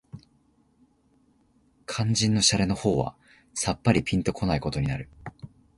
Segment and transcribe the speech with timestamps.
[1.85, 3.15] 肝腎の洒落の方は
[3.53, 5.07] さっぱりぴんと来ないことになる